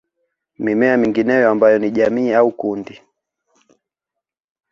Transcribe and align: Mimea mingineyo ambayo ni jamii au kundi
Mimea 0.59 0.97
mingineyo 0.97 1.49
ambayo 1.49 1.79
ni 1.79 1.91
jamii 1.91 2.31
au 2.33 2.51
kundi 2.51 3.01